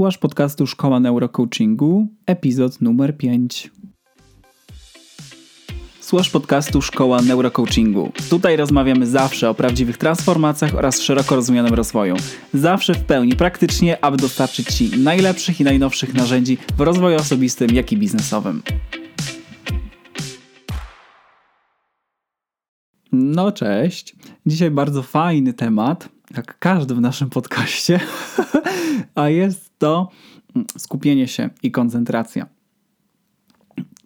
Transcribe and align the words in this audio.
Słuchasz 0.00 0.18
podcastu 0.18 0.66
Szkoła 0.66 1.00
Neurocoachingu, 1.00 2.08
epizod 2.26 2.80
numer 2.80 3.16
5. 3.16 3.70
Słuchasz 6.00 6.30
podcastu 6.30 6.82
Szkoła 6.82 7.22
Neurocoachingu. 7.22 8.12
Tutaj 8.30 8.56
rozmawiamy 8.56 9.06
zawsze 9.06 9.50
o 9.50 9.54
prawdziwych 9.54 9.98
transformacjach 9.98 10.74
oraz 10.74 11.00
szeroko 11.00 11.36
rozumianym 11.36 11.74
rozwoju. 11.74 12.14
Zawsze 12.54 12.94
w 12.94 13.04
pełni 13.04 13.36
praktycznie, 13.36 14.04
aby 14.04 14.16
dostarczyć 14.16 14.66
Ci 14.66 14.98
najlepszych 14.98 15.60
i 15.60 15.64
najnowszych 15.64 16.14
narzędzi 16.14 16.58
w 16.76 16.80
rozwoju 16.80 17.16
osobistym, 17.16 17.70
jak 17.74 17.92
i 17.92 17.96
biznesowym. 17.96 18.62
No 23.12 23.52
cześć. 23.52 24.16
Dzisiaj 24.46 24.70
bardzo 24.70 25.02
fajny 25.02 25.52
temat, 25.52 26.08
jak 26.36 26.58
każdy 26.58 26.94
w 26.94 27.00
naszym 27.00 27.30
podcaście, 27.30 28.00
a 29.14 29.28
jest 29.28 29.78
to 29.78 30.08
skupienie 30.78 31.28
się 31.28 31.50
i 31.62 31.70
koncentracja. 31.70 32.46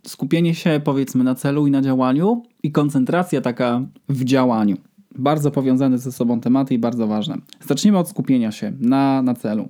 Skupienie 0.07 0.55
się 0.55 0.81
powiedzmy 0.85 1.25
na 1.25 1.35
celu 1.35 1.67
i 1.67 1.71
na 1.71 1.83
działaniu 1.83 2.43
i 2.63 2.73
koncentracja 2.73 3.41
taka 3.41 3.83
w 4.09 4.25
działaniu. 4.25 4.77
Bardzo 5.19 5.51
powiązane 5.51 5.99
ze 5.99 6.13
sobą 6.13 6.41
tematy 6.41 6.75
i 6.75 6.79
bardzo 6.79 7.07
ważne. 7.07 7.37
Zacznijmy 7.67 7.99
od 7.99 8.09
skupienia 8.09 8.53
się 8.53 8.73
na, 8.81 9.23
na 9.23 9.35
celu. 9.35 9.69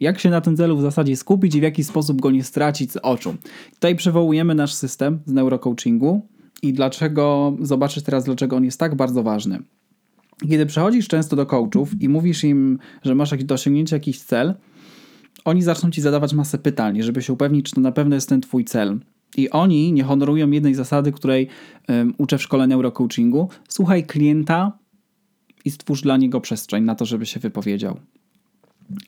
Jak 0.00 0.18
się 0.18 0.30
na 0.30 0.40
tym 0.40 0.56
celu 0.56 0.76
w 0.76 0.82
zasadzie 0.82 1.16
skupić 1.16 1.54
i 1.54 1.60
w 1.60 1.62
jaki 1.62 1.84
sposób 1.84 2.20
go 2.20 2.30
nie 2.30 2.44
stracić 2.44 2.92
z 2.92 2.96
oczu. 2.96 3.34
Tutaj 3.74 3.96
przywołujemy 3.96 4.54
nasz 4.54 4.74
system 4.74 5.18
z 5.26 5.32
neurocoachingu, 5.32 6.22
i 6.62 6.72
dlaczego, 6.72 7.56
zobaczysz 7.60 8.02
teraz, 8.02 8.24
dlaczego 8.24 8.56
on 8.56 8.64
jest 8.64 8.80
tak 8.80 8.94
bardzo 8.94 9.22
ważny. 9.22 9.58
Kiedy 10.40 10.66
przechodzisz 10.66 11.08
często 11.08 11.36
do 11.36 11.46
coachów 11.46 12.02
i 12.02 12.08
mówisz 12.08 12.44
im, 12.44 12.78
że 13.02 13.14
masz 13.14 13.44
do 13.44 13.54
osiągnięcia 13.54 13.96
jakiś 13.96 14.20
cel, 14.20 14.54
oni 15.44 15.62
zaczną 15.62 15.90
ci 15.90 16.00
zadawać 16.00 16.34
masę 16.34 16.58
pytań, 16.58 17.02
żeby 17.02 17.22
się 17.22 17.32
upewnić, 17.32 17.66
czy 17.66 17.74
to 17.74 17.80
na 17.80 17.92
pewno 17.92 18.14
jest 18.14 18.28
ten 18.28 18.40
twój 18.40 18.64
cel. 18.64 19.00
I 19.36 19.50
oni 19.50 19.92
nie 19.92 20.04
honorują 20.04 20.50
jednej 20.50 20.74
zasady, 20.74 21.12
której 21.12 21.48
um, 21.88 22.14
uczę 22.18 22.38
w 22.38 22.42
szkole 22.42 22.66
neurocoachingu. 22.66 23.48
Słuchaj 23.68 24.06
klienta 24.06 24.78
i 25.64 25.70
stwórz 25.70 26.02
dla 26.02 26.16
niego 26.16 26.40
przestrzeń 26.40 26.84
na 26.84 26.94
to, 26.94 27.04
żeby 27.04 27.26
się 27.26 27.40
wypowiedział. 27.40 28.00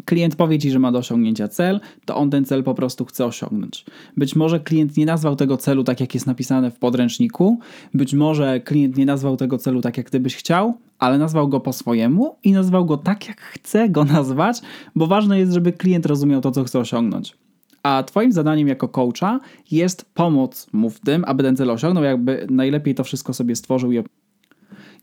Klient 0.04 0.36
powie 0.36 0.58
ci, 0.58 0.70
że 0.70 0.78
ma 0.78 0.92
do 0.92 0.98
osiągnięcia 0.98 1.48
cel, 1.48 1.80
to 2.04 2.16
on 2.16 2.30
ten 2.30 2.44
cel 2.44 2.64
po 2.64 2.74
prostu 2.74 3.04
chce 3.04 3.26
osiągnąć. 3.26 3.84
Być 4.16 4.36
może 4.36 4.60
klient 4.60 4.96
nie 4.96 5.06
nazwał 5.06 5.36
tego 5.36 5.56
celu 5.56 5.84
tak, 5.84 6.00
jak 6.00 6.14
jest 6.14 6.26
napisane 6.26 6.70
w 6.70 6.78
podręczniku, 6.78 7.58
być 7.94 8.14
może 8.14 8.60
klient 8.60 8.96
nie 8.96 9.06
nazwał 9.06 9.36
tego 9.36 9.58
celu 9.58 9.80
tak, 9.80 9.96
jak 9.96 10.10
ty 10.10 10.20
byś 10.20 10.36
chciał, 10.36 10.74
ale 10.98 11.18
nazwał 11.18 11.48
go 11.48 11.60
po 11.60 11.72
swojemu 11.72 12.36
i 12.44 12.52
nazwał 12.52 12.86
go 12.86 12.96
tak, 12.96 13.28
jak 13.28 13.40
chce 13.40 13.88
go 13.88 14.04
nazwać, 14.04 14.60
bo 14.94 15.06
ważne 15.06 15.38
jest, 15.38 15.52
żeby 15.52 15.72
klient 15.72 16.06
rozumiał 16.06 16.40
to, 16.40 16.50
co 16.50 16.64
chce 16.64 16.78
osiągnąć. 16.78 17.36
A 17.82 18.02
Twoim 18.02 18.32
zadaniem 18.32 18.68
jako 18.68 18.88
coacha 18.88 19.40
jest 19.70 20.10
pomóc 20.14 20.66
mu 20.72 20.90
w 20.90 21.00
tym, 21.00 21.24
aby 21.26 21.42
ten 21.42 21.56
cel 21.56 21.70
osiągnął, 21.70 22.04
jakby 22.04 22.46
najlepiej 22.50 22.94
to 22.94 23.04
wszystko 23.04 23.34
sobie 23.34 23.56
stworzył 23.56 23.92
i 23.92 23.98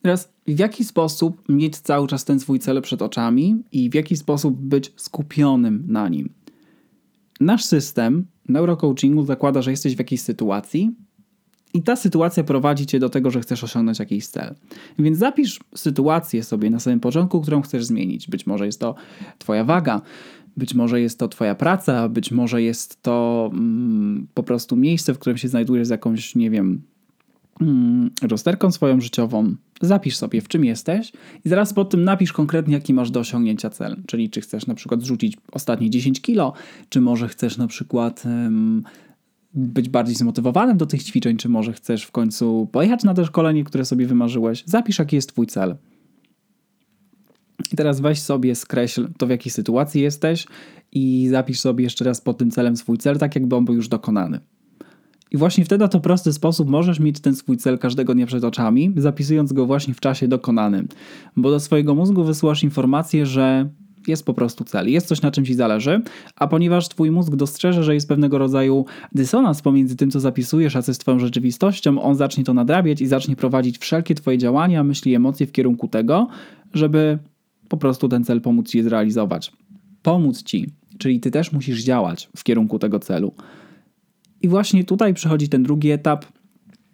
Teraz, 0.01 0.33
w 0.47 0.59
jaki 0.59 0.83
sposób 0.83 1.49
mieć 1.49 1.77
cały 1.77 2.07
czas 2.07 2.25
ten 2.25 2.39
swój 2.39 2.59
cel 2.59 2.81
przed 2.81 3.01
oczami 3.01 3.63
i 3.71 3.89
w 3.89 3.93
jaki 3.93 4.17
sposób 4.17 4.55
być 4.55 4.93
skupionym 4.95 5.83
na 5.87 6.09
nim? 6.09 6.29
Nasz 7.39 7.63
system 7.63 8.25
neurocoachingu 8.49 9.25
zakłada, 9.25 9.61
że 9.61 9.71
jesteś 9.71 9.95
w 9.95 9.99
jakiejś 9.99 10.21
sytuacji 10.21 10.91
i 11.73 11.83
ta 11.83 11.95
sytuacja 11.95 12.43
prowadzi 12.43 12.85
cię 12.85 12.99
do 12.99 13.09
tego, 13.09 13.31
że 13.31 13.41
chcesz 13.41 13.63
osiągnąć 13.63 13.99
jakiś 13.99 14.27
cel. 14.27 14.55
Więc 14.99 15.17
zapisz 15.17 15.59
sytuację 15.75 16.43
sobie 16.43 16.69
na 16.69 16.79
samym 16.79 16.99
początku, 16.99 17.41
którą 17.41 17.61
chcesz 17.61 17.85
zmienić. 17.85 18.27
Być 18.27 18.47
może 18.47 18.65
jest 18.65 18.79
to 18.79 18.95
Twoja 19.37 19.63
waga, 19.63 20.01
być 20.57 20.73
może 20.73 21.01
jest 21.01 21.19
to 21.19 21.27
Twoja 21.27 21.55
praca, 21.55 22.09
być 22.09 22.31
może 22.31 22.61
jest 22.61 23.01
to 23.01 23.49
mm, 23.53 24.27
po 24.33 24.43
prostu 24.43 24.75
miejsce, 24.75 25.13
w 25.13 25.19
którym 25.19 25.37
się 25.37 25.47
znajdujesz 25.47 25.87
z 25.87 25.89
jakąś, 25.89 26.35
nie 26.35 26.49
wiem, 26.49 26.81
rozterką 28.21 28.71
swoją 28.71 29.01
życiową, 29.01 29.55
zapisz 29.81 30.17
sobie 30.17 30.41
w 30.41 30.47
czym 30.47 30.65
jesteś 30.65 31.11
i 31.45 31.49
zaraz 31.49 31.73
po 31.73 31.85
tym 31.85 32.03
napisz 32.03 32.33
konkretnie 32.33 32.73
jaki 32.73 32.93
masz 32.93 33.11
do 33.11 33.19
osiągnięcia 33.19 33.69
cel. 33.69 33.97
Czyli 34.07 34.29
czy 34.29 34.41
chcesz 34.41 34.67
na 34.67 34.75
przykład 34.75 35.01
zrzucić 35.01 35.37
ostatnie 35.51 35.89
10 35.89 36.21
kilo, 36.21 36.53
czy 36.89 37.01
może 37.01 37.27
chcesz 37.27 37.57
na 37.57 37.67
przykład 37.67 38.25
um, 38.25 38.83
być 39.53 39.89
bardziej 39.89 40.15
zmotywowanym 40.15 40.77
do 40.77 40.85
tych 40.85 41.03
ćwiczeń, 41.03 41.37
czy 41.37 41.49
może 41.49 41.73
chcesz 41.73 42.03
w 42.03 42.11
końcu 42.11 42.69
pojechać 42.71 43.03
na 43.03 43.13
to 43.13 43.25
szkolenie, 43.25 43.63
które 43.63 43.85
sobie 43.85 44.07
wymarzyłeś. 44.07 44.63
Zapisz 44.65 44.99
jaki 44.99 45.15
jest 45.15 45.29
twój 45.29 45.47
cel. 45.47 45.75
I 47.71 47.75
teraz 47.75 47.99
weź 47.99 48.21
sobie, 48.21 48.55
skreśl 48.55 49.07
to 49.17 49.27
w 49.27 49.29
jakiej 49.29 49.51
sytuacji 49.51 50.01
jesteś 50.01 50.47
i 50.91 51.27
zapisz 51.29 51.59
sobie 51.59 51.83
jeszcze 51.83 52.05
raz 52.05 52.21
pod 52.21 52.37
tym 52.37 52.51
celem 52.51 52.77
swój 52.77 52.97
cel, 52.97 53.17
tak 53.17 53.35
jakby 53.35 53.55
on 53.55 53.65
był 53.65 53.75
już 53.75 53.87
dokonany. 53.87 54.39
I 55.35 55.37
właśnie 55.37 55.65
wtedy 55.65 55.89
to 55.89 55.99
prosty 55.99 56.33
sposób 56.33 56.69
możesz 56.69 56.99
mieć 56.99 57.19
ten 57.19 57.35
swój 57.35 57.57
cel 57.57 57.79
każdego 57.79 58.13
dnia 58.13 58.25
przed 58.25 58.43
oczami, 58.43 58.93
zapisując 58.97 59.53
go 59.53 59.65
właśnie 59.65 59.93
w 59.93 59.99
czasie 59.99 60.27
dokonanym. 60.27 60.87
Bo 61.35 61.51
do 61.51 61.59
swojego 61.59 61.95
mózgu 61.95 62.23
wysyłasz 62.23 62.63
informację, 62.63 63.25
że 63.25 63.69
jest 64.07 64.25
po 64.25 64.33
prostu 64.33 64.63
cel, 64.63 64.89
jest 64.89 65.07
coś 65.07 65.21
na 65.21 65.31
czym 65.31 65.45
ci 65.45 65.53
zależy, 65.53 66.01
a 66.35 66.47
ponieważ 66.47 66.89
twój 66.89 67.11
mózg 67.11 67.35
dostrzeże, 67.35 67.83
że 67.83 67.93
jest 67.93 68.07
pewnego 68.07 68.37
rodzaju 68.37 68.85
dysonans 69.11 69.61
pomiędzy 69.61 69.95
tym, 69.95 70.11
co 70.11 70.19
zapisujesz, 70.19 70.75
a 70.75 70.81
co 70.81 70.91
jest 70.91 71.01
twoją 71.01 71.19
rzeczywistością, 71.19 72.01
on 72.01 72.15
zacznie 72.15 72.43
to 72.43 72.53
nadrabiać 72.53 73.01
i 73.01 73.07
zacznie 73.07 73.35
prowadzić 73.35 73.77
wszelkie 73.77 74.15
twoje 74.15 74.37
działania, 74.37 74.83
myśli, 74.83 75.15
emocje 75.15 75.47
w 75.47 75.51
kierunku 75.51 75.87
tego, 75.87 76.27
żeby 76.73 77.19
po 77.69 77.77
prostu 77.77 78.09
ten 78.09 78.23
cel 78.23 78.41
pomóc 78.41 78.69
ci 78.69 78.83
zrealizować. 78.83 79.51
Pomóc 80.01 80.43
ci, 80.43 80.69
czyli 80.97 81.19
ty 81.19 81.31
też 81.31 81.51
musisz 81.51 81.83
działać 81.83 82.29
w 82.37 82.43
kierunku 82.43 82.79
tego 82.79 82.99
celu. 82.99 83.33
I 84.45 84.47
właśnie 84.47 84.83
tutaj 84.83 85.13
przychodzi 85.13 85.49
ten 85.49 85.63
drugi 85.63 85.91
etap. 85.91 86.25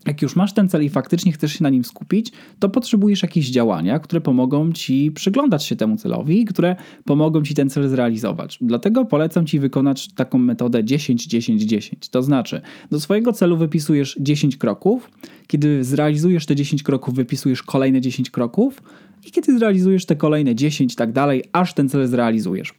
Jak 0.07 0.21
już 0.21 0.35
masz 0.35 0.53
ten 0.53 0.69
cel 0.69 0.83
i 0.83 0.89
faktycznie 0.89 1.31
chcesz 1.31 1.53
się 1.53 1.63
na 1.63 1.69
nim 1.69 1.83
skupić, 1.83 2.31
to 2.59 2.69
potrzebujesz 2.69 3.21
jakieś 3.21 3.49
działania, 3.49 3.99
które 3.99 4.21
pomogą 4.21 4.71
ci 4.71 5.11
przyglądać 5.11 5.63
się 5.63 5.75
temu 5.75 5.97
celowi 5.97 6.41
i 6.41 6.45
które 6.45 6.75
pomogą 7.05 7.43
ci 7.43 7.55
ten 7.55 7.69
cel 7.69 7.89
zrealizować. 7.89 8.57
Dlatego 8.61 9.05
polecam 9.05 9.45
ci 9.45 9.59
wykonać 9.59 10.13
taką 10.13 10.37
metodę 10.37 10.83
10-10-10. 10.83 12.09
To 12.11 12.23
znaczy, 12.23 12.61
do 12.91 12.99
swojego 12.99 13.33
celu 13.33 13.57
wypisujesz 13.57 14.17
10 14.19 14.57
kroków, 14.57 15.11
kiedy 15.47 15.83
zrealizujesz 15.83 16.45
te 16.45 16.55
10 16.55 16.83
kroków, 16.83 17.15
wypisujesz 17.15 17.63
kolejne 17.63 18.01
10 18.01 18.29
kroków 18.29 18.83
i 19.27 19.31
kiedy 19.31 19.57
zrealizujesz 19.57 20.05
te 20.05 20.15
kolejne 20.15 20.55
10 20.55 20.93
i 20.93 20.95
tak 20.95 21.11
dalej, 21.11 21.43
aż 21.51 21.73
ten 21.73 21.89
cel 21.89 22.07
zrealizujesz. 22.07 22.73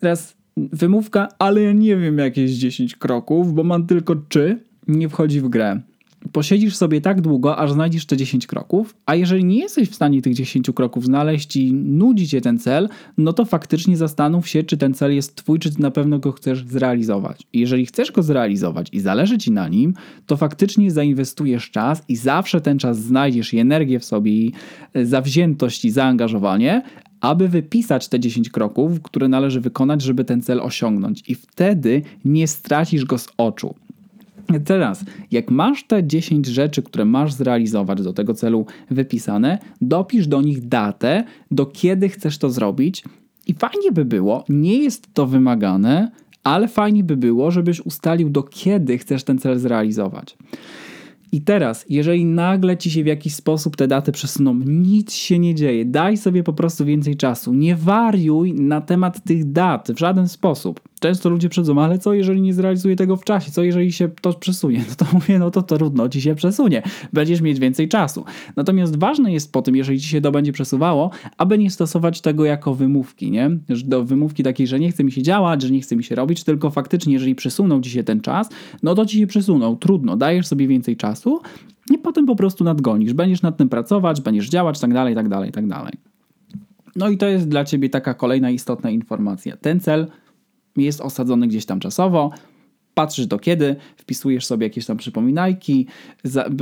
Teraz 0.00 0.35
wymówka, 0.56 1.28
ale 1.38 1.62
ja 1.62 1.72
nie 1.72 1.96
wiem 1.96 2.18
jak 2.18 2.36
jest 2.36 2.54
10 2.54 2.96
kroków, 2.96 3.54
bo 3.54 3.64
mam 3.64 3.86
tylko 3.86 4.16
czy, 4.28 4.58
nie 4.88 5.08
wchodzi 5.08 5.40
w 5.40 5.48
grę. 5.48 5.80
Posiedzisz 6.32 6.76
sobie 6.76 7.00
tak 7.00 7.20
długo, 7.20 7.56
aż 7.56 7.72
znajdziesz 7.72 8.06
te 8.06 8.16
10 8.16 8.46
kroków, 8.46 8.94
a 9.06 9.14
jeżeli 9.14 9.44
nie 9.44 9.58
jesteś 9.58 9.88
w 9.88 9.94
stanie 9.94 10.22
tych 10.22 10.34
10 10.34 10.70
kroków 10.74 11.04
znaleźć 11.04 11.56
i 11.56 11.72
nudzi 11.72 12.28
cię 12.28 12.40
ten 12.40 12.58
cel, 12.58 12.88
no 13.18 13.32
to 13.32 13.44
faktycznie 13.44 13.96
zastanów 13.96 14.48
się, 14.48 14.62
czy 14.62 14.76
ten 14.76 14.94
cel 14.94 15.14
jest 15.14 15.36
twój, 15.36 15.58
czy 15.58 15.74
ty 15.74 15.82
na 15.82 15.90
pewno 15.90 16.18
go 16.18 16.32
chcesz 16.32 16.64
zrealizować. 16.64 17.46
I 17.52 17.60
jeżeli 17.60 17.86
chcesz 17.86 18.12
go 18.12 18.22
zrealizować 18.22 18.88
i 18.92 19.00
zależy 19.00 19.38
ci 19.38 19.52
na 19.52 19.68
nim, 19.68 19.94
to 20.26 20.36
faktycznie 20.36 20.90
zainwestujesz 20.90 21.70
czas 21.70 22.02
i 22.08 22.16
zawsze 22.16 22.60
ten 22.60 22.78
czas 22.78 22.98
znajdziesz 22.98 23.54
i 23.54 23.58
energię 23.58 24.00
w 24.00 24.04
sobie, 24.04 24.32
i 24.32 24.52
zawziętość 24.94 25.84
i 25.84 25.90
zaangażowanie, 25.90 26.82
aby 27.20 27.48
wypisać 27.48 28.08
te 28.08 28.20
10 28.20 28.50
kroków, 28.50 29.02
które 29.02 29.28
należy 29.28 29.60
wykonać, 29.60 30.02
żeby 30.02 30.24
ten 30.24 30.42
cel 30.42 30.60
osiągnąć. 30.60 31.22
I 31.28 31.34
wtedy 31.34 32.02
nie 32.24 32.48
stracisz 32.48 33.04
go 33.04 33.18
z 33.18 33.28
oczu. 33.36 33.74
Teraz, 34.64 35.04
jak 35.30 35.50
masz 35.50 35.84
te 35.84 36.06
10 36.06 36.46
rzeczy, 36.46 36.82
które 36.82 37.04
masz 37.04 37.32
zrealizować 37.32 38.02
do 38.02 38.12
tego 38.12 38.34
celu 38.34 38.66
wypisane, 38.90 39.58
dopisz 39.80 40.26
do 40.26 40.42
nich 40.42 40.68
datę, 40.68 41.24
do 41.50 41.66
kiedy 41.66 42.08
chcesz 42.08 42.38
to 42.38 42.50
zrobić. 42.50 43.04
I 43.46 43.54
fajnie 43.54 43.92
by 43.92 44.04
było, 44.04 44.44
nie 44.48 44.78
jest 44.78 45.14
to 45.14 45.26
wymagane, 45.26 46.10
ale 46.44 46.68
fajnie 46.68 47.04
by 47.04 47.16
było, 47.16 47.50
żebyś 47.50 47.80
ustalił, 47.80 48.30
do 48.30 48.42
kiedy 48.42 48.98
chcesz 48.98 49.24
ten 49.24 49.38
cel 49.38 49.58
zrealizować. 49.58 50.36
I 51.32 51.42
teraz, 51.42 51.84
jeżeli 51.88 52.24
nagle 52.24 52.76
ci 52.76 52.90
się 52.90 53.04
w 53.04 53.06
jakiś 53.06 53.34
sposób 53.34 53.76
te 53.76 53.88
daty 53.88 54.12
przesuną, 54.12 54.54
nic 54.66 55.12
się 55.12 55.38
nie 55.38 55.54
dzieje, 55.54 55.84
daj 55.84 56.16
sobie 56.16 56.42
po 56.42 56.52
prostu 56.52 56.84
więcej 56.84 57.16
czasu. 57.16 57.54
Nie 57.54 57.76
wariuj 57.76 58.54
na 58.54 58.80
temat 58.80 59.24
tych 59.24 59.52
dat 59.52 59.92
w 59.94 59.98
żaden 59.98 60.28
sposób. 60.28 60.80
Często 61.06 61.28
ludzie 61.28 61.48
przychodzą, 61.48 61.82
ale 61.82 61.98
co 61.98 62.14
jeżeli 62.14 62.42
nie 62.42 62.54
zrealizuję 62.54 62.96
tego 62.96 63.16
w 63.16 63.24
czasie? 63.24 63.50
Co 63.50 63.62
jeżeli 63.62 63.92
się 63.92 64.08
to 64.20 64.32
przesunie? 64.32 64.84
No 64.88 64.94
to 64.96 65.06
mówię, 65.12 65.38
no 65.38 65.50
to 65.50 65.62
trudno 65.62 66.08
ci 66.08 66.20
się 66.20 66.34
przesunie. 66.34 66.82
Będziesz 67.12 67.40
mieć 67.40 67.58
więcej 67.58 67.88
czasu. 67.88 68.24
Natomiast 68.56 68.98
ważne 68.98 69.32
jest 69.32 69.52
po 69.52 69.62
tym, 69.62 69.76
jeżeli 69.76 70.00
ci 70.00 70.08
się 70.08 70.20
to 70.20 70.32
będzie 70.32 70.52
przesuwało, 70.52 71.10
aby 71.38 71.58
nie 71.58 71.70
stosować 71.70 72.20
tego 72.20 72.44
jako 72.44 72.74
wymówki, 72.74 73.30
nie? 73.30 73.50
Do 73.84 74.04
wymówki 74.04 74.42
takiej, 74.42 74.66
że 74.66 74.78
nie 74.78 74.90
chce 74.90 75.04
mi 75.04 75.12
się 75.12 75.22
działać, 75.22 75.62
że 75.62 75.70
nie 75.70 75.80
chce 75.80 75.96
mi 75.96 76.04
się 76.04 76.14
robić, 76.14 76.44
tylko 76.44 76.70
faktycznie, 76.70 77.12
jeżeli 77.12 77.34
przesunął 77.34 77.80
ci 77.80 77.90
się 77.90 78.04
ten 78.04 78.20
czas, 78.20 78.48
no 78.82 78.94
to 78.94 79.06
ci 79.06 79.18
się 79.18 79.26
przesunął. 79.26 79.76
Trudno, 79.76 80.16
dajesz 80.16 80.46
sobie 80.46 80.68
więcej 80.68 80.96
czasu 80.96 81.40
i 81.94 81.98
potem 81.98 82.26
po 82.26 82.36
prostu 82.36 82.64
nadgonisz. 82.64 83.12
Będziesz 83.12 83.42
nad 83.42 83.56
tym 83.56 83.68
pracować, 83.68 84.20
będziesz 84.20 84.48
działać, 84.48 84.80
tak 84.80 84.94
dalej, 84.94 85.14
tak 85.14 85.28
dalej, 85.28 85.52
tak 85.52 85.66
dalej. 85.66 85.92
No 86.96 87.08
i 87.08 87.18
to 87.18 87.26
jest 87.26 87.48
dla 87.48 87.64
ciebie 87.64 87.88
taka 87.88 88.14
kolejna 88.14 88.50
istotna 88.50 88.90
informacja. 88.90 89.56
Ten 89.56 89.80
cel 89.80 90.06
jest 90.84 91.00
osadzony 91.00 91.46
gdzieś 91.48 91.66
tam 91.66 91.80
czasowo, 91.80 92.30
patrzysz 92.94 93.26
do 93.26 93.38
kiedy, 93.38 93.76
wpisujesz 93.96 94.46
sobie 94.46 94.66
jakieś 94.66 94.86
tam 94.86 94.96
przypominajki, 94.96 95.86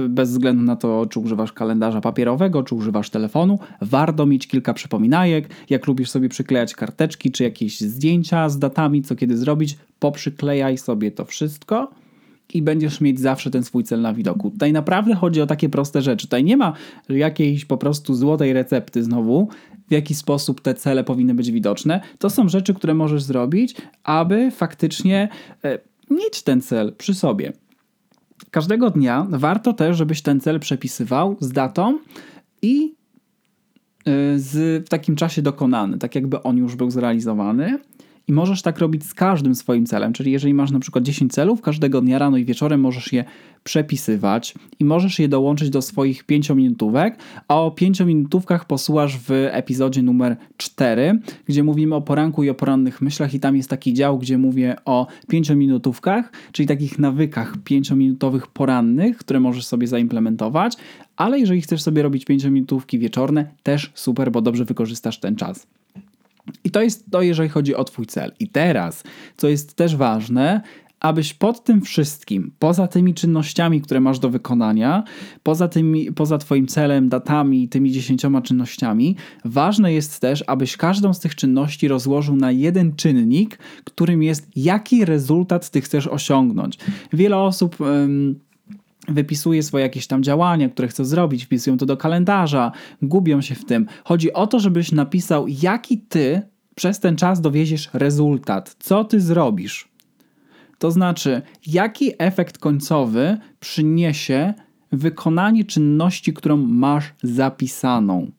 bez 0.09 0.31
względu 0.31 0.63
na 0.63 0.77
to, 0.77 1.07
czy 1.07 1.21
używasz 1.21 1.53
kalendarza 1.53 2.01
papierowego, 2.01 2.63
czy 2.63 2.75
używasz 2.75 3.11
telefonu, 3.11 3.59
warto 3.81 4.27
mieć 4.27 4.47
kilka 4.47 4.75
przypominajek. 4.75 5.49
Jak 5.71 5.87
lubisz 5.87 6.11
sobie 6.11 6.29
przyklejać 6.29 6.75
karteczki, 6.75 7.31
czy 7.31 7.43
jakieś 7.43 7.81
zdjęcia 7.81 8.49
z 8.49 8.59
datami, 8.59 9.03
co 9.03 9.17
kiedy 9.17 9.37
zrobić, 9.37 9.77
poprzyklejaj 9.99 10.79
sobie 10.79 11.11
to 11.11 11.25
wszystko 11.25 11.91
i 12.55 12.63
będziesz 12.63 13.01
mieć 13.01 13.21
zawsze 13.21 13.51
ten 13.51 13.65
swój 13.65 13.85
cel 13.85 14.01
na 14.01 14.15
widoku. 14.15 14.51
Tutaj 14.51 14.73
naprawdę 14.73 15.15
chodzi 15.15 15.41
o 15.41 15.47
takie 15.47 15.69
proste 15.69 16.03
rzeczy. 16.03 16.27
Tutaj 16.27 16.45
nie 16.45 16.57
ma 16.57 16.73
jakiejś 17.09 17.65
po 17.65 17.77
prostu 17.77 18.15
złotej 18.15 18.53
recepty 18.53 19.03
znowu, 19.03 19.49
w 19.89 19.93
jaki 19.93 20.15
sposób 20.15 20.61
te 20.61 20.75
cele 20.75 21.05
powinny 21.05 21.35
być 21.35 21.51
widoczne. 21.51 22.01
To 22.19 22.31
są 22.31 22.49
rzeczy, 22.49 22.75
które 22.75 22.95
możesz 22.95 23.23
zrobić, 23.23 23.77
aby 24.05 24.51
faktycznie 24.51 25.29
e, 25.65 25.79
mieć 26.11 26.43
ten 26.43 26.61
cel 26.61 26.95
przy 26.99 27.15
sobie. 27.15 27.53
Każdego 28.51 28.91
dnia 28.91 29.27
warto 29.31 29.73
też, 29.73 29.97
żebyś 29.97 30.23
ten 30.23 30.41
cel 30.41 30.61
przepisywał 30.61 31.37
z 31.41 31.53
datą 31.53 31.99
i 32.63 32.95
e, 34.05 34.39
z, 34.39 34.87
w 34.87 34.89
takim 34.89 35.17
czasie 35.17 35.43
dokonany, 35.43 35.99
tak 35.99 36.15
jakby 36.15 36.43
on 36.43 36.57
już 36.57 36.77
był 36.77 36.91
zrealizowany. 36.91 37.79
I 38.29 38.33
możesz 38.33 38.63
tak 38.63 38.79
robić 38.79 39.05
z 39.07 39.15
każdym 39.15 39.55
swoim 39.55 39.87
celem, 39.87 40.13
czyli 40.13 40.33
jeżeli 40.33 40.55
masz 40.55 40.71
na 40.71 40.81
przykład 40.81 41.05
10 41.05 41.33
celów, 41.33 41.61
każdego 41.61 42.01
dnia 42.01 42.19
rano 42.19 42.37
i 42.37 42.45
wieczorem 42.45 42.81
możesz 42.81 43.13
je 43.13 43.25
przepisywać 43.65 44.55
i 44.81 44.85
możesz 44.85 45.19
je 45.19 45.29
dołączyć 45.29 45.71
do 45.71 45.83
swoich 45.83 46.27
5-minutówek, 46.27 47.11
a 47.49 47.61
o 47.63 47.71
5-minutówkach 47.71 48.65
posłuchasz 48.65 49.19
w 49.19 49.31
epizodzie 49.31 50.03
numer 50.03 50.37
4, 50.57 51.19
gdzie 51.47 51.65
mówimy 51.65 51.95
o 51.95 52.01
poranku 52.01 52.45
i 52.45 52.51
o 52.51 52.55
porannych 52.55 53.03
myślach 53.03 53.35
i 53.35 53.41
tam 53.41 53.57
jest 53.57 53.71
taki 53.71 53.95
dział, 53.95 54.19
gdzie 54.19 54.39
mówię 54.39 54.77
o 54.85 55.07
5-minutówkach, 55.33 56.23
czyli 56.53 56.69
takich 56.69 56.99
nawykach 56.99 57.57
5-minutowych 57.59 58.47
porannych, 58.53 59.17
które 59.17 59.41
możesz 59.41 59.67
sobie 59.67 59.87
zaimplementować, 59.87 60.77
ale 61.17 61.41
jeżeli 61.41 61.61
chcesz 61.61 61.83
sobie 61.83 62.03
robić 62.03 62.25
5-minutówki 62.27 62.99
wieczorne, 62.99 63.47
też 63.63 63.93
super, 63.95 64.33
bo 64.33 64.41
dobrze 64.41 64.65
wykorzystasz 64.65 65.19
ten 65.19 65.37
czas. 65.37 65.67
I 66.65 66.71
to 66.71 66.83
jest 66.83 67.11
to, 67.11 67.23
jeżeli 67.23 67.49
chodzi 67.49 67.75
o 67.75 67.85
Twój 67.85 68.07
cel. 68.07 68.33
I 68.41 68.49
teraz, 68.49 69.03
co 69.37 69.49
jest 69.49 69.75
też 69.75 69.97
ważne, 69.97 70.61
abyś 71.05 71.35
pod 71.35 71.65
tym 71.65 71.83
wszystkim, 71.83 72.53
poza 72.59 72.87
tymi 72.87 73.15
czynnościami, 73.15 73.81
które 73.81 74.01
masz 74.01 74.19
do 74.19 74.31
wykonania, 74.31 75.05
poza, 75.43 75.69
tymi, 75.69 76.13
poza 76.13 76.39
Twoim 76.39 76.67
celem, 76.67 77.09
datami, 77.09 77.69
tymi 77.69 77.93
dziesięcioma 77.93 78.43
czynnościami, 78.43 79.17
ważne 79.45 79.93
jest 79.93 80.21
też, 80.21 80.45
abyś 80.47 80.77
każdą 80.77 81.15
z 81.15 81.21
tych 81.21 81.35
czynności 81.35 81.89
rozłożył 81.89 82.37
na 82.37 82.53
jeden 82.53 82.97
czynnik, 82.97 83.59
którym 83.85 84.23
jest, 84.23 84.51
jaki 84.57 85.05
rezultat 85.05 85.71
Ty 85.71 85.81
chcesz 85.81 86.07
osiągnąć. 86.07 86.79
Wiele 87.13 87.37
osób. 87.37 87.77
Wypisuje 89.09 89.63
swoje 89.63 89.83
jakieś 89.83 90.07
tam 90.07 90.23
działania, 90.23 90.69
które 90.69 90.89
chcą 90.89 91.05
zrobić, 91.05 91.45
wpisują 91.45 91.79
to 91.79 91.87
do 91.87 91.97
kalendarza, 91.97 92.73
gubią 93.03 93.41
się 93.41 93.55
w 93.55 93.65
tym. 93.65 93.87
Chodzi 94.05 94.33
o 94.33 94.47
to, 94.47 94.61
żebyś 94.61 94.93
napisał, 94.93 95.49
jaki 95.49 95.99
ty 95.99 96.43
przez 96.75 97.01
ten 97.01 97.17
czas 97.17 97.41
dowieziesz 97.41 97.91
rezultat, 97.93 98.77
co 98.79 99.05
ty 99.05 99.21
zrobisz. 99.21 99.89
To 100.79 100.91
znaczy, 100.91 101.43
jaki 101.67 102.13
efekt 102.19 102.59
końcowy 102.59 103.39
przyniesie 103.61 104.55
wykonanie 104.93 105.65
czynności, 105.65 106.33
którą 106.33 106.57
masz 106.57 107.15
zapisaną. 107.23 108.31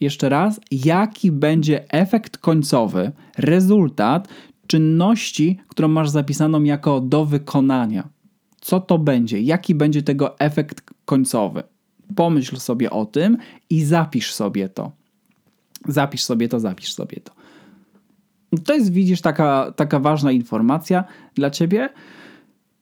Jeszcze 0.00 0.28
raz, 0.28 0.60
jaki 0.70 1.32
będzie 1.32 1.92
efekt 1.92 2.38
końcowy, 2.38 3.12
rezultat 3.38 4.28
czynności, 4.66 5.58
którą 5.68 5.88
masz 5.88 6.10
zapisaną 6.10 6.62
jako 6.62 7.00
do 7.00 7.24
wykonania 7.24 8.08
co 8.68 8.80
to 8.80 8.98
będzie, 8.98 9.40
jaki 9.40 9.74
będzie 9.74 10.02
tego 10.02 10.38
efekt 10.38 10.90
końcowy. 11.04 11.62
Pomyśl 12.16 12.56
sobie 12.56 12.90
o 12.90 13.06
tym 13.06 13.36
i 13.70 13.84
zapisz 13.84 14.34
sobie 14.34 14.68
to. 14.68 14.92
Zapisz 15.86 16.24
sobie 16.24 16.48
to, 16.48 16.60
zapisz 16.60 16.92
sobie 16.92 17.20
to. 17.20 17.32
To 18.64 18.74
jest, 18.74 18.92
widzisz, 18.92 19.20
taka, 19.20 19.72
taka 19.76 19.98
ważna 19.98 20.32
informacja 20.32 21.04
dla 21.34 21.50
ciebie, 21.50 21.88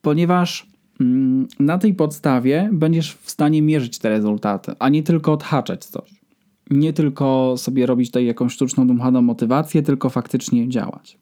ponieważ 0.02 0.66
mm, 1.00 1.48
na 1.60 1.78
tej 1.78 1.94
podstawie 1.94 2.70
będziesz 2.72 3.14
w 3.14 3.30
stanie 3.30 3.62
mierzyć 3.62 3.98
te 3.98 4.08
rezultaty, 4.08 4.72
a 4.78 4.88
nie 4.88 5.02
tylko 5.02 5.32
odhaczać 5.32 5.84
coś. 5.84 6.10
Nie 6.70 6.92
tylko 6.92 7.54
sobie 7.56 7.86
robić 7.86 8.08
tutaj 8.08 8.26
jakąś 8.26 8.52
sztuczną, 8.52 8.86
dmuchaną 8.86 9.22
motywację, 9.22 9.82
tylko 9.82 10.10
faktycznie 10.10 10.68
działać. 10.68 11.18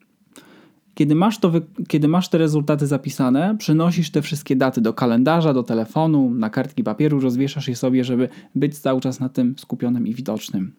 Kiedy 0.95 1.15
masz, 1.15 1.39
to 1.39 1.51
kiedy 1.87 2.07
masz 2.07 2.29
te 2.29 2.37
rezultaty 2.37 2.87
zapisane, 2.87 3.55
przynosisz 3.57 4.11
te 4.11 4.21
wszystkie 4.21 4.55
daty 4.55 4.81
do 4.81 4.93
kalendarza, 4.93 5.53
do 5.53 5.63
telefonu, 5.63 6.29
na 6.29 6.49
kartki 6.49 6.83
papieru, 6.83 7.19
rozwieszasz 7.19 7.67
je 7.67 7.75
sobie, 7.75 8.03
żeby 8.03 8.29
być 8.55 8.79
cały 8.79 9.01
czas 9.01 9.19
na 9.19 9.29
tym 9.29 9.55
skupionym 9.57 10.07
i 10.07 10.13
widocznym. 10.13 10.73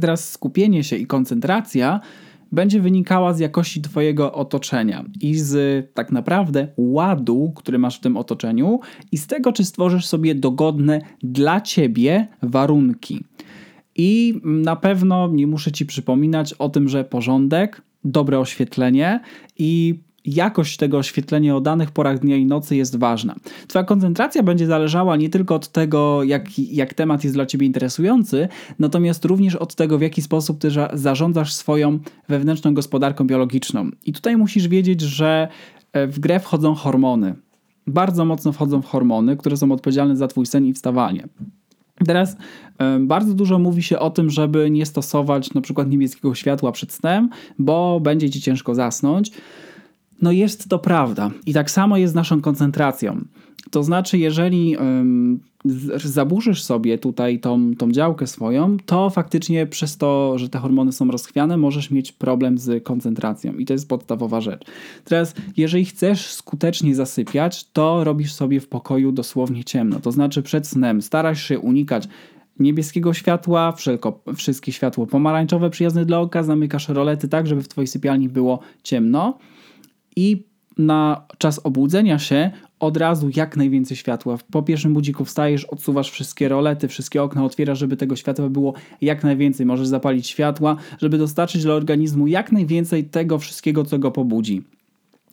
teraz 0.00 0.30
skupienie 0.30 0.84
się 0.84 0.96
i 0.96 1.06
koncentracja 1.06 2.00
będzie 2.52 2.80
wynikała 2.80 3.32
z 3.32 3.38
jakości 3.38 3.82
Twojego 3.82 4.32
otoczenia 4.32 5.04
i 5.20 5.34
z 5.34 5.86
tak 5.94 6.12
naprawdę 6.12 6.68
ładu, 6.76 7.52
który 7.56 7.78
masz 7.78 7.96
w 7.96 8.00
tym 8.00 8.16
otoczeniu, 8.16 8.80
i 9.12 9.18
z 9.18 9.26
tego, 9.26 9.52
czy 9.52 9.64
stworzysz 9.64 10.06
sobie 10.06 10.34
dogodne 10.34 11.00
dla 11.22 11.60
Ciebie 11.60 12.28
warunki. 12.42 13.24
I 13.96 14.40
na 14.44 14.76
pewno 14.76 15.28
nie 15.28 15.46
muszę 15.46 15.72
Ci 15.72 15.86
przypominać 15.86 16.52
o 16.52 16.68
tym, 16.68 16.88
że 16.88 17.04
porządek 17.04 17.82
dobre 18.04 18.38
oświetlenie 18.38 19.20
i 19.58 20.00
jakość 20.24 20.76
tego 20.76 20.98
oświetlenia 20.98 21.56
o 21.56 21.60
danych 21.60 21.90
porach 21.90 22.18
dnia 22.18 22.36
i 22.36 22.46
nocy 22.46 22.76
jest 22.76 22.96
ważna. 22.96 23.34
Twoja 23.68 23.84
koncentracja 23.84 24.42
będzie 24.42 24.66
zależała 24.66 25.16
nie 25.16 25.28
tylko 25.28 25.54
od 25.54 25.68
tego, 25.68 26.22
jak, 26.22 26.58
jak 26.58 26.94
temat 26.94 27.24
jest 27.24 27.36
dla 27.36 27.46
Ciebie 27.46 27.66
interesujący, 27.66 28.48
natomiast 28.78 29.24
również 29.24 29.56
od 29.56 29.74
tego, 29.74 29.98
w 29.98 30.02
jaki 30.02 30.22
sposób 30.22 30.58
Ty 30.58 30.68
zarządzasz 30.92 31.54
swoją 31.54 31.98
wewnętrzną 32.28 32.74
gospodarką 32.74 33.26
biologiczną. 33.26 33.90
I 34.06 34.12
tutaj 34.12 34.36
musisz 34.36 34.68
wiedzieć, 34.68 35.00
że 35.00 35.48
e, 35.92 36.06
w 36.06 36.18
grę 36.18 36.40
wchodzą 36.40 36.74
hormony. 36.74 37.34
Bardzo 37.86 38.24
mocno 38.24 38.52
wchodzą 38.52 38.82
w 38.82 38.86
hormony, 38.86 39.36
które 39.36 39.56
są 39.56 39.72
odpowiedzialne 39.72 40.16
za 40.16 40.28
Twój 40.28 40.46
sen 40.46 40.66
i 40.66 40.72
wstawanie. 40.72 41.28
Teraz 42.06 42.36
bardzo 43.00 43.34
dużo 43.34 43.58
mówi 43.58 43.82
się 43.82 43.98
o 43.98 44.10
tym, 44.10 44.30
żeby 44.30 44.70
nie 44.70 44.86
stosować 44.86 45.54
na 45.54 45.60
przykład 45.60 45.88
niebieskiego 45.88 46.34
światła 46.34 46.72
przed 46.72 46.92
snem, 46.92 47.28
bo 47.58 48.00
będzie 48.00 48.30
ci 48.30 48.40
ciężko 48.40 48.74
zasnąć. 48.74 49.30
No 50.22 50.32
jest 50.32 50.68
to 50.68 50.78
prawda. 50.78 51.30
I 51.46 51.52
tak 51.52 51.70
samo 51.70 51.96
jest 51.96 52.12
z 52.12 52.16
naszą 52.16 52.40
koncentracją. 52.40 53.24
To 53.70 53.82
znaczy, 53.82 54.18
jeżeli 54.18 54.76
zaburzysz 56.04 56.62
sobie 56.62 56.98
tutaj 56.98 57.40
tą, 57.40 57.74
tą 57.76 57.92
działkę 57.92 58.26
swoją, 58.26 58.76
to 58.86 59.10
faktycznie 59.10 59.66
przez 59.66 59.96
to, 59.96 60.38
że 60.38 60.48
te 60.48 60.58
hormony 60.58 60.92
są 60.92 61.10
rozchwiane, 61.10 61.56
możesz 61.56 61.90
mieć 61.90 62.12
problem 62.12 62.58
z 62.58 62.84
koncentracją. 62.84 63.52
I 63.52 63.66
to 63.66 63.72
jest 63.72 63.88
podstawowa 63.88 64.40
rzecz. 64.40 64.64
Teraz, 65.04 65.34
jeżeli 65.56 65.84
chcesz 65.84 66.26
skutecznie 66.26 66.94
zasypiać, 66.94 67.64
to 67.72 68.04
robisz 68.04 68.32
sobie 68.32 68.60
w 68.60 68.68
pokoju 68.68 69.12
dosłownie 69.12 69.64
ciemno. 69.64 70.00
To 70.00 70.12
znaczy, 70.12 70.42
przed 70.42 70.66
snem 70.66 71.02
starasz 71.02 71.42
się 71.42 71.58
unikać 71.58 72.08
niebieskiego 72.58 73.14
światła, 73.14 73.72
wszelko, 73.72 74.20
wszystkie 74.36 74.72
światło 74.72 75.06
pomarańczowe 75.06 75.70
przyjazne 75.70 76.04
dla 76.04 76.20
oka, 76.20 76.42
zamykasz 76.42 76.88
rolety 76.88 77.28
tak, 77.28 77.46
żeby 77.46 77.62
w 77.62 77.68
twojej 77.68 77.86
sypialni 77.86 78.28
było 78.28 78.58
ciemno 78.82 79.38
i 80.16 80.53
na 80.78 81.26
czas 81.38 81.60
obudzenia 81.64 82.18
się 82.18 82.50
od 82.80 82.96
razu 82.96 83.30
jak 83.36 83.56
najwięcej 83.56 83.96
światła. 83.96 84.38
Po 84.50 84.62
pierwszym 84.62 84.94
budziku 84.94 85.24
wstajesz, 85.24 85.64
odsuwasz 85.64 86.10
wszystkie 86.10 86.48
rolety, 86.48 86.88
wszystkie 86.88 87.22
okna, 87.22 87.44
otwierasz, 87.44 87.78
żeby 87.78 87.96
tego 87.96 88.16
światła 88.16 88.48
było 88.48 88.74
jak 89.00 89.24
najwięcej. 89.24 89.66
Możesz 89.66 89.88
zapalić 89.88 90.26
światła, 90.26 90.76
żeby 90.98 91.18
dostarczyć 91.18 91.62
dla 91.62 91.74
organizmu 91.74 92.26
jak 92.26 92.52
najwięcej 92.52 93.04
tego 93.04 93.38
wszystkiego, 93.38 93.84
co 93.84 93.98
go 93.98 94.10
pobudzi. 94.10 94.62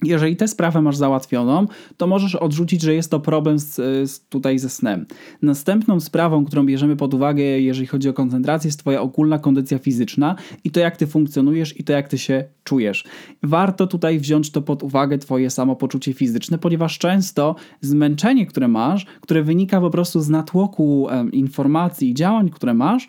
Jeżeli 0.04 0.36
tę 0.36 0.48
sprawę 0.48 0.82
masz 0.82 0.98
załatwioną, 0.98 1.66
to 1.98 2.08
możesz 2.08 2.36
odrzucić, 2.36 2.82
że 2.82 2.94
jest 2.94 3.12
to 3.12 3.20
problem 3.20 3.60
z, 3.60 3.76
z, 4.12 4.28
tutaj 4.30 4.60
ze 4.60 4.70
snem. 4.70 5.06
Następną 5.42 6.00
sprawą, 6.00 6.46
którą 6.46 6.66
bierzemy 6.66 6.96
pod 6.96 7.14
uwagę, 7.14 7.44
jeżeli 7.44 7.88
chodzi 7.88 8.10
o 8.10 8.14
koncentrację, 8.14 8.68
jest 8.68 8.80
Twoja 8.80 9.02
ogólna 9.02 9.40
kondycja 9.40 9.80
fizyczna 9.80 10.36
i 10.64 10.72
to, 10.72 10.80
jak 10.80 10.98
Ty 10.98 11.08
funkcjonujesz 11.08 11.80
i 11.80 11.84
to, 11.84 11.94
jak 11.94 12.08
Ty 12.08 12.18
się 12.18 12.44
czujesz. 12.64 13.04
Warto 13.44 13.88
tutaj 13.88 14.20
wziąć 14.20 14.52
to 14.52 14.62
pod 14.62 14.84
uwagę, 14.84 15.18
Twoje 15.18 15.50
samopoczucie 15.50 16.14
fizyczne, 16.14 16.58
ponieważ 16.58 16.98
często 16.98 17.56
zmęczenie, 17.82 18.46
które 18.46 18.68
masz, 18.68 19.06
które 19.22 19.44
wynika 19.44 19.82
po 19.82 19.90
prostu 19.90 20.22
z 20.22 20.30
natłoku 20.30 21.08
informacji 21.32 22.10
i 22.10 22.14
działań, 22.14 22.50
które 22.50 22.74
masz, 22.74 23.08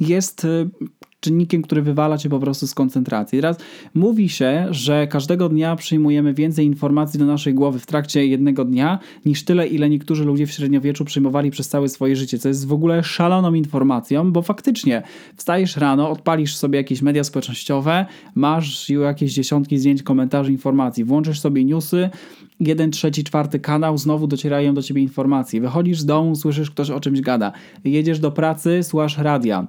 jest 0.00 0.46
czynnikiem, 1.20 1.62
który 1.62 1.82
wywala 1.82 2.18
cię 2.18 2.28
po 2.28 2.38
prostu 2.38 2.66
z 2.66 2.74
koncentracji. 2.74 3.38
Teraz 3.38 3.56
mówi 3.94 4.28
się, 4.28 4.66
że 4.70 5.06
każdego 5.06 5.48
dnia 5.48 5.76
przyjmujemy 5.76 6.34
więcej 6.34 6.66
informacji 6.66 7.18
do 7.18 7.26
naszej 7.26 7.54
głowy 7.54 7.78
w 7.78 7.86
trakcie 7.86 8.26
jednego 8.26 8.64
dnia 8.64 8.98
niż 9.24 9.44
tyle, 9.44 9.66
ile 9.66 9.90
niektórzy 9.90 10.24
ludzie 10.24 10.46
w 10.46 10.50
średniowieczu 10.50 11.04
przyjmowali 11.04 11.50
przez 11.50 11.68
całe 11.68 11.88
swoje 11.88 12.16
życie, 12.16 12.38
co 12.38 12.48
jest 12.48 12.66
w 12.66 12.72
ogóle 12.72 13.04
szaloną 13.04 13.54
informacją, 13.54 14.32
bo 14.32 14.42
faktycznie 14.42 15.02
wstajesz 15.36 15.76
rano, 15.76 16.10
odpalisz 16.10 16.56
sobie 16.56 16.78
jakieś 16.78 17.02
media 17.02 17.24
społecznościowe, 17.24 18.06
masz 18.34 18.90
jakieś 18.90 19.32
dziesiątki 19.32 19.78
zdjęć, 19.78 20.02
komentarzy, 20.02 20.52
informacji, 20.52 21.04
włączysz 21.04 21.40
sobie 21.40 21.64
newsy, 21.64 22.10
jeden, 22.60 22.90
trzeci, 22.90 23.24
czwarty 23.24 23.60
kanał, 23.60 23.98
znowu 23.98 24.26
docierają 24.26 24.74
do 24.74 24.82
ciebie 24.82 25.02
informacje. 25.02 25.60
Wychodzisz 25.60 26.00
z 26.00 26.06
domu, 26.06 26.36
słyszysz 26.36 26.70
ktoś 26.70 26.90
o 26.90 27.00
czymś 27.00 27.20
gada. 27.20 27.52
Jedziesz 27.84 28.20
do 28.20 28.30
pracy, 28.30 28.82
słuchasz 28.82 29.18
radia 29.18 29.66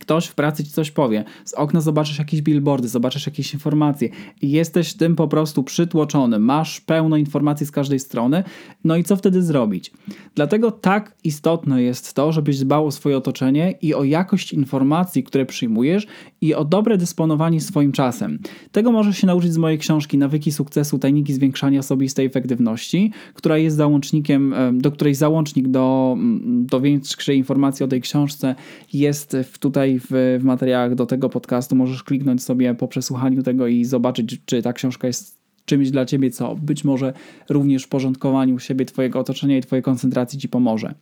Ktoś 0.00 0.26
w 0.26 0.34
pracy 0.34 0.64
ci 0.64 0.70
coś 0.70 0.90
powie, 0.90 1.24
z 1.44 1.54
okna 1.54 1.80
zobaczysz 1.80 2.18
jakieś 2.18 2.42
billboardy, 2.42 2.88
zobaczysz 2.88 3.26
jakieś 3.26 3.54
informacje 3.54 4.08
i 4.42 4.50
jesteś 4.50 4.94
tym 4.94 5.16
po 5.16 5.28
prostu 5.28 5.62
przytłoczony, 5.62 6.38
masz 6.38 6.80
pełno 6.80 7.16
informacji 7.16 7.66
z 7.66 7.70
każdej 7.70 7.98
strony, 7.98 8.44
no 8.84 8.96
i 8.96 9.04
co 9.04 9.16
wtedy 9.16 9.42
zrobić? 9.42 9.92
Dlatego 10.34 10.70
tak 10.70 11.16
istotne 11.24 11.82
jest 11.82 12.14
to, 12.14 12.32
żebyś 12.32 12.58
dbał 12.58 12.86
o 12.86 12.90
swoje 12.90 13.16
otoczenie 13.16 13.74
i 13.82 13.94
o 13.94 14.04
jakość 14.04 14.52
informacji, 14.52 15.24
które 15.24 15.46
przyjmujesz 15.46 16.06
i 16.40 16.54
o 16.54 16.64
dobre 16.64 16.98
dysponowanie 16.98 17.60
swoim 17.60 17.92
czasem. 17.92 18.38
Tego 18.72 18.92
możesz 18.92 19.18
się 19.18 19.26
nauczyć 19.26 19.52
z 19.52 19.56
mojej 19.56 19.78
książki 19.78 20.18
Nawyki 20.18 20.52
sukcesu, 20.52 20.98
tajniki 20.98 21.34
zwiększania 21.34 21.80
osobistej 21.80 22.26
efektywności, 22.26 23.12
która 23.34 23.58
jest 23.58 23.76
załącznikiem, 23.76 24.54
do 24.72 24.90
której 24.92 25.14
załącznik 25.14 25.68
do, 25.68 26.14
mm, 26.18 26.66
do 26.66 26.80
większej 26.80 27.38
informacji 27.38 27.84
o 27.84 27.88
tej 27.88 28.00
książce 28.00 28.54
jest 28.92 29.36
tutaj 29.60 29.83
tutaj 29.84 30.00
w, 30.00 30.38
w 30.40 30.44
materiałach 30.44 30.94
do 30.94 31.06
tego 31.06 31.28
podcastu 31.28 31.76
możesz 31.76 32.02
kliknąć 32.02 32.42
sobie 32.42 32.74
po 32.74 32.88
przesłuchaniu 32.88 33.42
tego 33.42 33.66
i 33.66 33.84
zobaczyć, 33.84 34.40
czy 34.46 34.62
ta 34.62 34.72
książka 34.72 35.06
jest 35.06 35.38
czymś 35.64 35.90
dla 35.90 36.04
ciebie, 36.04 36.30
co 36.30 36.54
być 36.54 36.84
może 36.84 37.12
również 37.48 37.84
w 37.84 37.88
porządkowaniu 37.88 38.58
siebie, 38.58 38.84
twojego 38.84 39.18
otoczenia 39.20 39.58
i 39.58 39.60
twojej 39.60 39.82
koncentracji 39.82 40.38
ci 40.38 40.48
pomoże. 40.48 40.94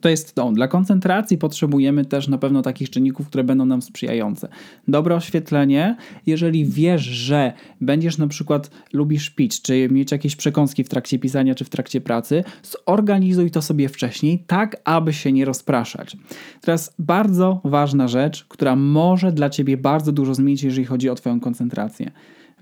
To 0.00 0.08
jest 0.08 0.34
to. 0.34 0.52
Dla 0.52 0.68
koncentracji 0.68 1.38
potrzebujemy 1.38 2.04
też 2.04 2.28
na 2.28 2.38
pewno 2.38 2.62
takich 2.62 2.90
czynników, 2.90 3.26
które 3.26 3.44
będą 3.44 3.64
nam 3.66 3.82
sprzyjające. 3.82 4.48
Dobre 4.88 5.14
oświetlenie, 5.14 5.96
jeżeli 6.26 6.64
wiesz, 6.64 7.02
że 7.02 7.52
będziesz 7.80 8.18
na 8.18 8.26
przykład 8.26 8.70
lubisz 8.92 9.30
pić, 9.30 9.62
czy 9.62 9.88
mieć 9.90 10.12
jakieś 10.12 10.36
przekąski 10.36 10.84
w 10.84 10.88
trakcie 10.88 11.18
pisania, 11.18 11.54
czy 11.54 11.64
w 11.64 11.70
trakcie 11.70 12.00
pracy, 12.00 12.44
zorganizuj 12.62 13.50
to 13.50 13.62
sobie 13.62 13.88
wcześniej, 13.88 14.44
tak 14.46 14.76
aby 14.84 15.12
się 15.12 15.32
nie 15.32 15.44
rozpraszać. 15.44 16.16
Teraz 16.60 16.94
bardzo 16.98 17.60
ważna 17.64 18.08
rzecz, 18.08 18.44
która 18.44 18.76
może 18.76 19.32
dla 19.32 19.50
ciebie 19.50 19.76
bardzo 19.76 20.12
dużo 20.12 20.34
zmienić, 20.34 20.62
jeżeli 20.62 20.86
chodzi 20.86 21.10
o 21.10 21.14
Twoją 21.14 21.40
koncentrację 21.40 22.10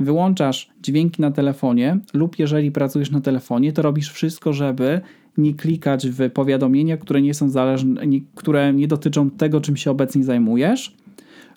wyłączasz 0.00 0.70
dźwięki 0.82 1.22
na 1.22 1.30
telefonie, 1.30 1.98
lub 2.14 2.38
jeżeli 2.38 2.72
pracujesz 2.72 3.10
na 3.10 3.20
telefonie, 3.20 3.72
to 3.72 3.82
robisz 3.82 4.12
wszystko, 4.12 4.52
żeby 4.52 5.00
nie 5.38 5.54
klikać 5.54 6.08
w 6.08 6.30
powiadomienia, 6.30 6.96
które 6.96 7.22
nie 7.22 7.34
są 7.34 7.50
zależne, 7.50 8.02
które 8.34 8.72
nie 8.72 8.88
dotyczą 8.88 9.30
tego, 9.30 9.60
czym 9.60 9.76
się 9.76 9.90
obecnie 9.90 10.24
zajmujesz, 10.24 10.96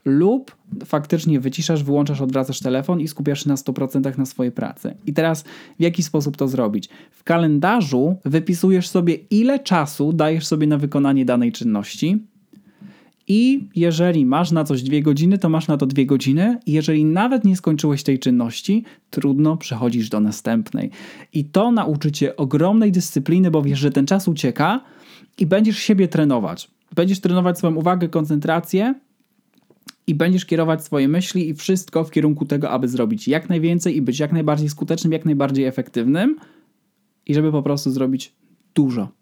lub 0.06 0.56
faktycznie 0.86 1.40
wyciszasz, 1.40 1.84
wyłączasz, 1.84 2.22
odwracasz 2.22 2.60
telefon 2.60 3.02
i 3.02 3.08
skupiasz 3.08 3.44
się 3.44 3.50
na 3.50 3.56
100% 3.56 4.18
na 4.18 4.26
swojej 4.26 4.52
pracy. 4.52 4.96
I 5.06 5.14
teraz 5.14 5.44
w 5.80 5.82
jaki 5.82 6.04
sposób 6.04 6.38
to 6.38 6.48
zrobić? 6.48 6.90
W 7.12 7.24
kalendarzu 7.24 8.16
wypisujesz 8.26 8.88
sobie, 8.88 9.14
ile 9.14 9.60
czasu 9.60 10.14
dajesz 10.14 10.48
sobie 10.48 10.68
na 10.68 10.78
wykonanie 10.78 11.26
danej 11.26 11.52
czynności 11.52 12.20
i 13.30 13.70
jeżeli 13.76 14.26
masz 14.26 14.52
na 14.52 14.64
coś 14.64 14.84
dwie 14.84 15.04
godziny, 15.04 15.38
to 15.38 15.50
masz 15.50 15.68
na 15.68 15.78
to 15.78 15.86
dwie 15.86 16.06
godziny. 16.06 16.60
Jeżeli 16.68 17.06
nawet 17.06 17.46
nie 17.46 17.56
skończyłeś 17.56 18.04
tej 18.04 18.20
czynności, 18.20 18.84
trudno 19.10 19.58
przechodzisz 19.58 20.10
do 20.10 20.20
następnej. 20.20 20.92
I 21.34 21.46
to 21.46 21.72
nauczy 21.72 22.12
cię 22.12 22.36
ogromnej 22.36 22.92
dyscypliny, 22.92 23.52
bo 23.52 23.62
wiesz, 23.62 23.80
że 23.80 23.92
ten 23.92 24.06
czas 24.06 24.28
ucieka 24.28 24.82
i 25.38 25.46
będziesz 25.46 25.78
siebie 25.78 26.08
trenować. 26.08 26.72
Będziesz 26.96 27.20
trenować 27.20 27.58
swoją 27.58 27.76
uwagę, 27.76 28.10
koncentrację 28.10 28.94
i 30.08 30.16
będziesz 30.16 30.46
kierować 30.46 30.84
swoje 30.84 31.08
myśli 31.08 31.50
i 31.50 31.54
wszystko 31.54 32.04
w 32.04 32.12
kierunku 32.12 32.46
tego, 32.46 32.70
aby 32.70 32.88
zrobić 32.88 33.28
jak 33.28 33.50
najwięcej 33.50 33.98
i 33.98 34.02
być 34.02 34.20
jak 34.20 34.32
najbardziej 34.32 34.70
skutecznym, 34.70 35.14
jak 35.14 35.26
najbardziej 35.26 35.66
efektywnym 35.66 36.36
i 37.26 37.34
żeby 37.34 37.52
po 37.52 37.64
prostu 37.64 37.92
zrobić 37.92 38.34
dużo. 38.76 39.19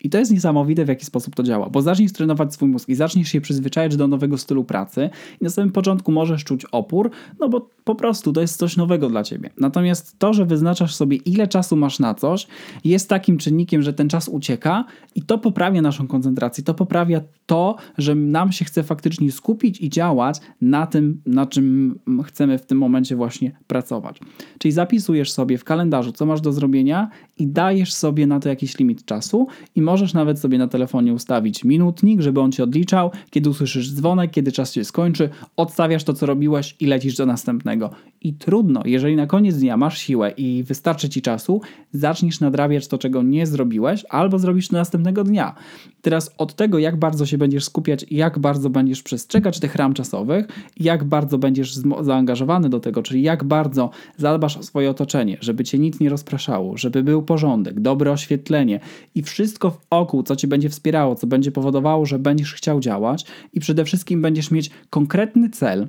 I 0.00 0.10
to 0.10 0.18
jest 0.18 0.32
niesamowite, 0.32 0.84
w 0.84 0.88
jaki 0.88 1.04
sposób 1.04 1.34
to 1.34 1.42
działa, 1.42 1.70
bo 1.70 1.82
zaczniesz 1.82 2.12
trenować 2.12 2.54
swój 2.54 2.68
mózg 2.68 2.88
i 2.88 2.94
zaczniesz 2.94 3.28
się 3.28 3.40
przyzwyczajać 3.40 3.96
do 3.96 4.08
nowego 4.08 4.38
stylu 4.38 4.64
pracy 4.64 5.10
i 5.40 5.44
na 5.44 5.50
samym 5.50 5.72
początku 5.72 6.12
możesz 6.12 6.44
czuć 6.44 6.64
opór, 6.64 7.10
no 7.40 7.48
bo 7.48 7.70
po 7.84 7.94
prostu 7.94 8.32
to 8.32 8.40
jest 8.40 8.58
coś 8.58 8.76
nowego 8.76 9.08
dla 9.08 9.22
ciebie. 9.22 9.50
Natomiast 9.58 10.18
to, 10.18 10.32
że 10.32 10.46
wyznaczasz 10.46 10.94
sobie, 10.94 11.16
ile 11.16 11.48
czasu 11.48 11.76
masz 11.76 11.98
na 11.98 12.14
coś, 12.14 12.46
jest 12.84 13.08
takim 13.08 13.38
czynnikiem, 13.38 13.82
że 13.82 13.92
ten 13.92 14.08
czas 14.08 14.28
ucieka 14.28 14.84
i 15.14 15.22
to 15.22 15.38
poprawia 15.38 15.82
naszą 15.82 16.06
koncentrację, 16.06 16.64
to 16.64 16.74
poprawia 16.74 17.20
to, 17.46 17.76
że 17.98 18.14
nam 18.14 18.52
się 18.52 18.64
chce 18.64 18.82
faktycznie 18.82 19.32
skupić 19.32 19.80
i 19.80 19.90
działać 19.90 20.40
na 20.60 20.86
tym, 20.86 21.22
na 21.26 21.46
czym 21.46 21.98
chcemy 22.24 22.58
w 22.58 22.66
tym 22.66 22.78
momencie 22.78 23.16
właśnie 23.16 23.58
pracować. 23.66 24.20
Czyli 24.58 24.72
zapisujesz 24.72 25.32
sobie 25.32 25.58
w 25.58 25.64
kalendarzu, 25.64 26.12
co 26.12 26.26
masz 26.26 26.40
do 26.40 26.52
zrobienia 26.52 27.10
i 27.38 27.46
dajesz 27.46 27.94
sobie 27.94 28.26
na 28.26 28.40
to 28.40 28.48
jakiś 28.48 28.78
limit 28.78 29.04
czasu 29.04 29.46
i 29.74 29.82
możesz 29.86 30.14
nawet 30.14 30.38
sobie 30.40 30.58
na 30.58 30.68
telefonie 30.68 31.12
ustawić 31.12 31.64
minutnik, 31.64 32.20
żeby 32.20 32.40
on 32.40 32.52
ci 32.52 32.62
odliczał, 32.62 33.10
kiedy 33.30 33.50
usłyszysz 33.50 33.92
dzwonek, 33.92 34.30
kiedy 34.30 34.52
czas 34.52 34.72
się 34.72 34.84
skończy, 34.84 35.28
odstawiasz 35.56 36.04
to, 36.04 36.12
co 36.12 36.26
robiłeś 36.26 36.76
i 36.80 36.86
lecisz 36.86 37.16
do 37.16 37.26
następnego. 37.26 37.90
I 38.20 38.34
trudno, 38.34 38.82
jeżeli 38.84 39.16
na 39.16 39.26
koniec 39.26 39.56
dnia 39.56 39.76
masz 39.76 39.98
siłę 39.98 40.30
i 40.36 40.62
wystarczy 40.62 41.08
ci 41.08 41.22
czasu, 41.22 41.60
zaczniesz 41.92 42.40
nadrabiać 42.40 42.88
to, 42.88 42.98
czego 42.98 43.22
nie 43.22 43.46
zrobiłeś, 43.46 44.04
albo 44.08 44.38
zrobisz 44.38 44.68
to 44.68 44.76
następnego 44.76 45.24
dnia. 45.24 45.54
Teraz 46.02 46.34
od 46.38 46.54
tego, 46.54 46.78
jak 46.78 46.96
bardzo 46.96 47.26
się 47.26 47.38
będziesz 47.38 47.64
skupiać, 47.64 48.06
jak 48.10 48.38
bardzo 48.38 48.70
będziesz 48.70 49.02
przestrzegać 49.02 49.60
tych 49.60 49.74
ram 49.74 49.94
czasowych, 49.94 50.46
jak 50.76 51.04
bardzo 51.04 51.38
będziesz 51.38 51.74
zaangażowany 52.00 52.68
do 52.68 52.80
tego, 52.80 53.02
czyli 53.02 53.22
jak 53.22 53.44
bardzo 53.44 53.90
zadbasz 54.16 54.56
o 54.56 54.62
swoje 54.62 54.90
otoczenie, 54.90 55.36
żeby 55.40 55.64
cię 55.64 55.78
nic 55.78 56.00
nie 56.00 56.08
rozpraszało, 56.08 56.76
żeby 56.76 57.02
był 57.02 57.22
porządek, 57.22 57.80
dobre 57.80 58.12
oświetlenie 58.12 58.80
i 59.14 59.22
wszystko 59.22 59.75
wokół, 59.90 60.22
co 60.22 60.36
cię 60.36 60.48
będzie 60.48 60.68
wspierało, 60.68 61.14
co 61.14 61.26
będzie 61.26 61.52
powodowało, 61.52 62.06
że 62.06 62.18
będziesz 62.18 62.54
chciał 62.54 62.80
działać 62.80 63.26
i 63.52 63.60
przede 63.60 63.84
wszystkim 63.84 64.22
będziesz 64.22 64.50
mieć 64.50 64.70
konkretny 64.90 65.50
cel, 65.50 65.88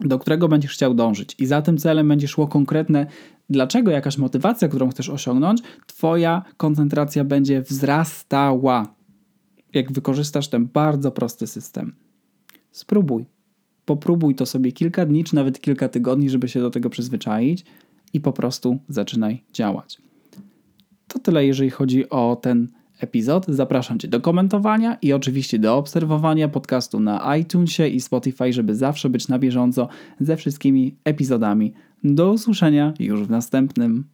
do 0.00 0.18
którego 0.18 0.48
będziesz 0.48 0.72
chciał 0.72 0.94
dążyć, 0.94 1.36
i 1.38 1.46
za 1.46 1.62
tym 1.62 1.78
celem 1.78 2.08
będzie 2.08 2.28
szło 2.28 2.48
konkretne, 2.48 3.06
dlaczego 3.50 3.90
jakaś 3.90 4.18
motywacja, 4.18 4.68
którą 4.68 4.90
chcesz 4.90 5.08
osiągnąć, 5.08 5.60
Twoja 5.86 6.42
koncentracja 6.56 7.24
będzie 7.24 7.62
wzrastała. 7.62 8.94
Jak 9.74 9.92
wykorzystasz 9.92 10.48
ten 10.48 10.66
bardzo 10.66 11.10
prosty 11.10 11.46
system. 11.46 11.94
Spróbuj. 12.70 13.24
Popróbuj 13.84 14.34
to 14.34 14.46
sobie 14.46 14.72
kilka 14.72 15.06
dni, 15.06 15.24
czy 15.24 15.34
nawet 15.34 15.60
kilka 15.60 15.88
tygodni, 15.88 16.30
żeby 16.30 16.48
się 16.48 16.60
do 16.60 16.70
tego 16.70 16.90
przyzwyczaić 16.90 17.64
i 18.12 18.20
po 18.20 18.32
prostu 18.32 18.78
zaczynaj 18.88 19.42
działać. 19.52 19.98
To 21.08 21.18
tyle, 21.18 21.46
jeżeli 21.46 21.70
chodzi 21.70 22.10
o 22.10 22.36
ten 22.36 22.68
epizod. 23.02 23.46
Zapraszam 23.48 23.98
Cię 23.98 24.08
do 24.08 24.20
komentowania 24.20 24.98
i 25.02 25.12
oczywiście 25.12 25.58
do 25.58 25.76
obserwowania 25.76 26.48
podcastu 26.48 27.00
na 27.00 27.36
iTunesie 27.36 27.88
i 27.88 28.00
Spotify, 28.00 28.52
żeby 28.52 28.74
zawsze 28.74 29.10
być 29.10 29.28
na 29.28 29.38
bieżąco 29.38 29.88
ze 30.20 30.36
wszystkimi 30.36 30.96
epizodami. 31.04 31.72
Do 32.04 32.32
usłyszenia 32.32 32.94
już 32.98 33.20
w 33.22 33.30
następnym. 33.30 34.04